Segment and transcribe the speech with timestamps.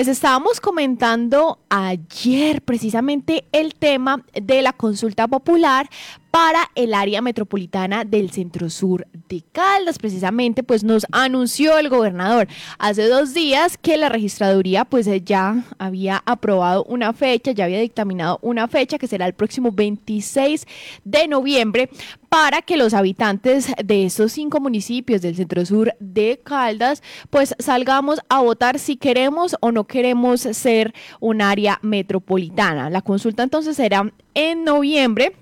[0.00, 5.90] Les estábamos comentando ayer precisamente el tema de la consulta popular
[6.30, 9.98] para el área metropolitana del centro sur de Caldas.
[9.98, 12.48] Precisamente, pues nos anunció el gobernador
[12.78, 18.38] hace dos días que la registraduría pues ya había aprobado una fecha, ya había dictaminado
[18.42, 20.66] una fecha que será el próximo 26
[21.04, 21.90] de noviembre
[22.28, 28.20] para que los habitantes de estos cinco municipios del centro sur de Caldas pues salgamos
[28.28, 32.88] a votar si queremos o no queremos ser un área metropolitana.
[32.88, 35.34] La consulta entonces será en noviembre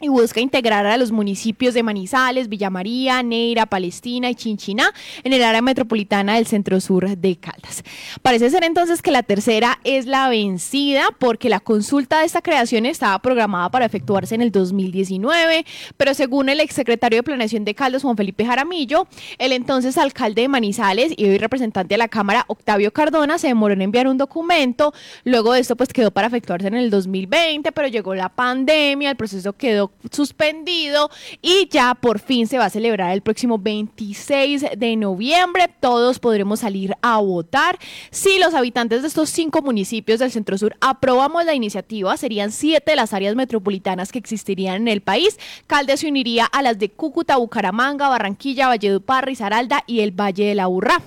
[0.00, 4.92] y busca integrar a los municipios de Manizales, Villa María, Neira, Palestina y Chinchiná
[5.22, 7.84] en el área metropolitana del centro sur de Caldas.
[8.22, 12.86] Parece ser entonces que la tercera es la vencida porque la consulta de esta creación
[12.86, 18.02] estaba programada para efectuarse en el 2019, pero según el exsecretario de Planeación de Caldas,
[18.02, 19.06] Juan Felipe Jaramillo,
[19.38, 23.74] el entonces alcalde de Manizales y hoy representante de la Cámara, Octavio Cardona, se demoró
[23.74, 24.94] en enviar un documento.
[25.24, 29.16] Luego de esto, pues quedó para efectuarse en el 2020, pero llegó la pandemia, el
[29.16, 31.10] proceso quedó suspendido
[31.42, 35.68] y ya por fin se va a celebrar el próximo 26 de noviembre.
[35.80, 37.78] Todos podremos salir a votar.
[38.10, 42.92] Si los habitantes de estos cinco municipios del Centro Sur aprobamos la iniciativa, serían siete
[42.92, 45.38] de las áreas metropolitanas que existirían en el país.
[45.66, 50.54] Caldes se uniría a las de Cúcuta, Bucaramanga, Barranquilla, Valledupar, Risaralda y el Valle de
[50.54, 51.02] la Burra.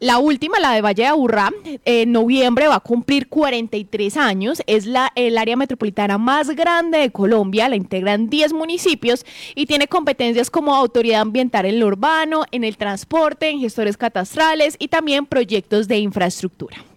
[0.00, 1.52] La última, la de Valle de Aburrá,
[1.84, 4.62] en noviembre va a cumplir 43 años.
[4.66, 7.76] Es la, el área metropolitana más grande de Colombia, la
[8.08, 13.50] integran 10 municipios y tiene competencias como autoridad ambiental en lo urbano, en el transporte,
[13.50, 16.87] en gestores catastrales y también proyectos de infraestructura.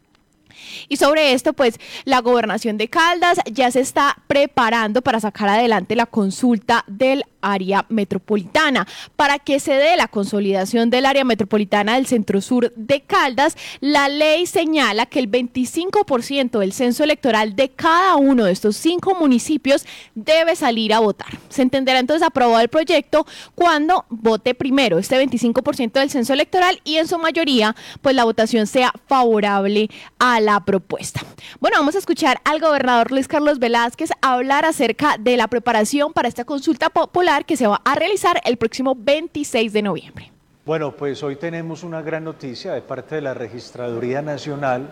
[0.87, 5.95] Y sobre esto, pues la gobernación de Caldas ya se está preparando para sacar adelante
[5.95, 8.87] la consulta del área metropolitana.
[9.15, 14.07] Para que se dé la consolidación del área metropolitana del centro sur de Caldas, la
[14.09, 19.85] ley señala que el 25% del censo electoral de cada uno de estos cinco municipios
[20.15, 21.39] debe salir a votar.
[21.49, 26.97] Se entenderá entonces aprobado el proyecto cuando vote primero este 25% del censo electoral y
[26.97, 29.89] en su mayoría pues la votación sea favorable
[30.19, 31.21] a la propuesta.
[31.59, 36.27] Bueno, vamos a escuchar al gobernador Luis Carlos Velázquez hablar acerca de la preparación para
[36.27, 40.31] esta consulta popular que se va a realizar el próximo 26 de noviembre.
[40.65, 44.89] Bueno, pues hoy tenemos una gran noticia de parte de la Registraduría Nacional.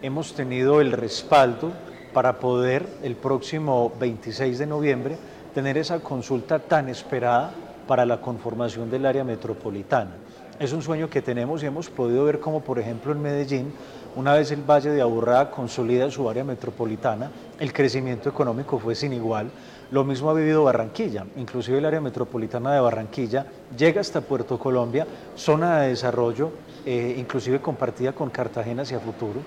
[0.00, 1.72] Hemos tenido el respaldo
[2.14, 5.18] para poder el próximo 26 de noviembre
[5.54, 7.52] tener esa consulta tan esperada
[7.86, 10.12] para la conformación del área metropolitana.
[10.60, 13.72] Es un sueño que tenemos y hemos podido ver como por ejemplo en Medellín,
[14.14, 19.14] una vez el Valle de Aburrá consolida su área metropolitana, el crecimiento económico fue sin
[19.14, 19.50] igual,
[19.90, 25.06] lo mismo ha vivido Barranquilla, inclusive el área metropolitana de Barranquilla llega hasta Puerto Colombia,
[25.34, 26.50] zona de desarrollo,
[26.84, 29.40] eh, inclusive compartida con Cartagena hacia futuro,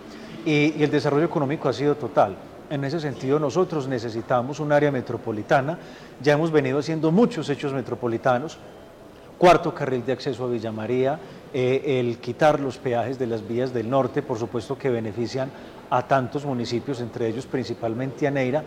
[0.43, 2.35] y, y el desarrollo económico ha sido total.
[2.71, 5.77] En ese sentido, nosotros necesitamos un área metropolitana,
[6.23, 8.57] ya hemos venido haciendo muchos hechos metropolitanos,
[9.43, 11.19] cuarto carril de acceso a Villa María,
[11.53, 15.51] eh, el quitar los peajes de las vías del norte, por supuesto que benefician
[15.89, 18.63] a tantos municipios, entre ellos principalmente a Neira.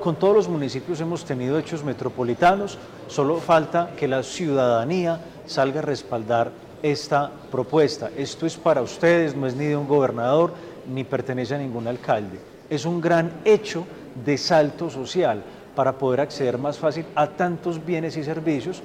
[0.00, 5.82] Con todos los municipios hemos tenido hechos metropolitanos, solo falta que la ciudadanía salga a
[5.82, 8.08] respaldar esta propuesta.
[8.16, 10.54] Esto es para ustedes, no es ni de un gobernador,
[10.88, 12.38] ni pertenece a ningún alcalde.
[12.70, 13.84] Es un gran hecho
[14.24, 15.42] de salto social
[15.74, 18.82] para poder acceder más fácil a tantos bienes y servicios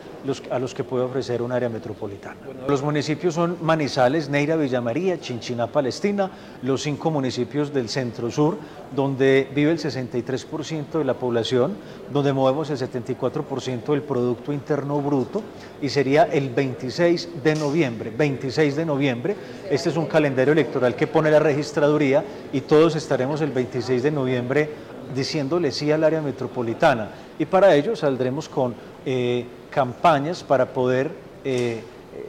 [0.50, 2.38] a los que puede ofrecer un área metropolitana.
[2.68, 6.30] Los municipios son Manizales, Neira, Villa María, Chinchiná, Palestina,
[6.64, 8.58] los cinco municipios del centro sur,
[8.96, 11.76] donde vive el 63% de la población,
[12.12, 15.44] donde movemos el 74% del Producto Interno Bruto
[15.82, 18.12] y sería el 26 de noviembre.
[18.16, 19.36] 26 de noviembre,
[19.70, 24.12] este es un calendario electoral que pone la registraduría y todos estaremos el 26 de
[24.12, 24.70] noviembre
[25.16, 27.10] diciéndole sí al área metropolitana.
[27.38, 28.74] Y para ello saldremos con
[29.06, 31.12] eh, campañas para poder
[31.44, 31.82] eh,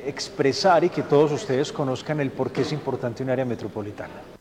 [0.06, 4.39] expresar y que todos ustedes conozcan el por qué es importante un área metropolitana.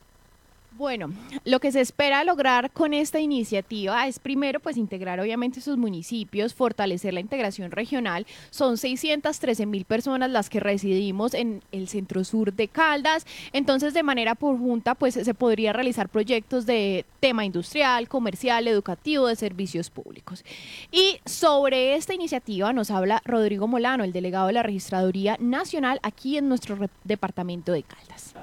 [0.80, 1.12] Bueno,
[1.44, 6.54] lo que se espera lograr con esta iniciativa es primero pues integrar obviamente sus municipios,
[6.54, 8.26] fortalecer la integración regional.
[8.50, 13.28] Son 613 mil personas las que residimos en el centro sur de Caldas.
[13.52, 19.28] Entonces de manera por junta pues se podría realizar proyectos de tema industrial, comercial, educativo,
[19.28, 20.46] de servicios públicos.
[20.94, 26.38] Y sobre esta iniciativa nos habla Rodrigo Molano, el delegado de la Registraduría Nacional aquí
[26.38, 28.34] en nuestro departamento de Caldas.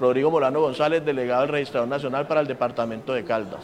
[0.00, 3.60] Rodrigo Molano González, delegado del Registrador Nacional para el Departamento de Caldas.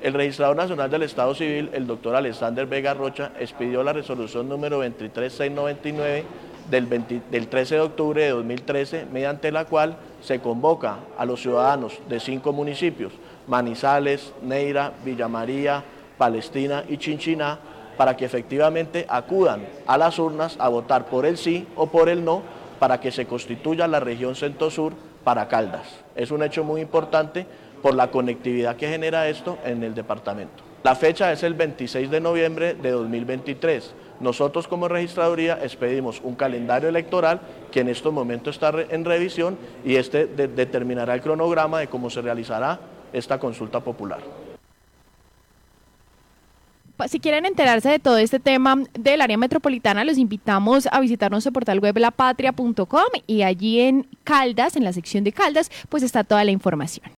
[0.00, 4.78] El Registrador Nacional del Estado Civil, el doctor Alexander Vega Rocha, expidió la resolución número
[4.78, 6.24] 23699
[6.70, 6.88] del,
[7.28, 12.20] del 13 de octubre de 2013, mediante la cual se convoca a los ciudadanos de
[12.20, 13.12] cinco municipios,
[13.48, 15.82] Manizales, Neira, Villa María,
[16.16, 17.58] Palestina y Chinchiná,
[17.96, 22.24] para que efectivamente acudan a las urnas a votar por el sí o por el
[22.24, 22.42] no
[22.78, 24.92] para que se constituya la región centro-sur
[25.24, 25.86] para Caldas.
[26.14, 27.46] Es un hecho muy importante
[27.82, 30.64] por la conectividad que genera esto en el departamento.
[30.84, 33.94] La fecha es el 26 de noviembre de 2023.
[34.20, 37.40] Nosotros como registraduría expedimos un calendario electoral
[37.70, 42.22] que en estos momentos está en revisión y este determinará el cronograma de cómo se
[42.22, 42.78] realizará
[43.12, 44.47] esta consulta popular.
[47.06, 51.52] Si quieren enterarse de todo este tema del área metropolitana, los invitamos a visitar nuestro
[51.52, 56.42] portal web lapatria.com y allí en Caldas, en la sección de Caldas, pues está toda
[56.44, 57.06] la información.